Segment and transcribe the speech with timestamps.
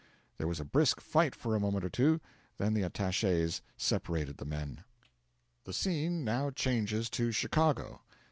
[0.39, 2.21] There was a brisk fight for a moment or two;
[2.57, 4.83] then the attaches separated the men.
[5.65, 8.01] The scene now changes to Chicago.